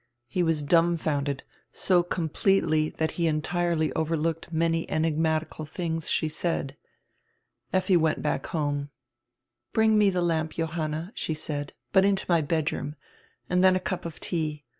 He 0.27 0.41
was 0.41 0.63
dumbfounded, 0.63 1.43
so 1.71 2.01
com 2.01 2.27
pletely 2.27 2.91
that 2.97 3.11
he 3.11 3.27
entirely 3.27 3.93
overlooked 3.93 4.51
many 4.51 4.89
enigmatical 4.89 5.63
tilings 5.67 6.09
she 6.09 6.27
said. 6.27 6.75
Lffi 7.71 7.97
went 7.99 8.23
back 8.23 8.47
home. 8.47 8.89
"Bring 9.73 9.99
me 9.99 10.09
the 10.09 10.23
lamp, 10.23 10.53
Johanna," 10.53 11.11
she 11.13 11.35
said, 11.35 11.73
"but 11.93 12.03
into 12.03 12.25
my 12.27 12.41
bedroom. 12.41 12.95
And 13.47 13.63
then 13.63 13.75
a 13.75 13.79
cup 13.79 14.03
of 14.05 14.19
tea. 14.19 14.65